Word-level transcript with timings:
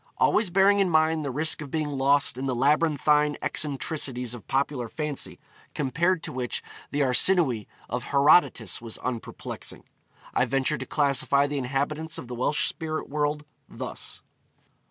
Always 0.17 0.49
bearing 0.49 0.79
in 0.79 0.89
mind 0.89 1.23
the 1.23 1.29
risk 1.29 1.61
of 1.61 1.69
being 1.69 1.89
lost 1.89 2.35
in 2.35 2.47
the 2.47 2.55
labyrinthine 2.55 3.37
eccentricities 3.39 4.33
of 4.33 4.47
popular 4.47 4.89
fancy, 4.89 5.39
compared 5.75 6.23
to 6.23 6.31
which 6.33 6.63
the 6.89 7.01
Arsinoë 7.01 7.67
of 7.87 8.05
Herodotus 8.05 8.81
was 8.81 8.97
unperplexing, 9.03 9.83
I 10.33 10.45
venture 10.45 10.79
to 10.79 10.87
classify 10.87 11.45
the 11.45 11.59
inhabitants 11.59 12.17
of 12.17 12.27
the 12.27 12.33
Welsh 12.33 12.67
spirit 12.67 13.09
world 13.09 13.45
thus: 13.69 14.21
1. 14.23 14.27